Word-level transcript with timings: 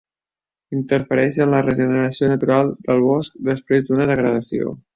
Interfereix 0.77 1.37
en 1.45 1.51
la 1.55 1.59
regeneració 1.67 2.31
natural 2.33 2.73
del 2.89 3.05
bosc 3.11 3.39
després 3.51 3.87
d'una 3.91 4.13
degradació. 4.15 4.77